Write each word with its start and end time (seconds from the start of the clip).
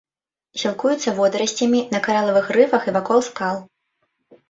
Сілкуюцца 0.61 1.13
водарасцямі 1.19 1.83
на 1.93 2.01
каралавых 2.09 2.51
рыфах 2.59 2.83
і 2.91 2.99
вакол 3.01 3.19
скал. 3.33 3.65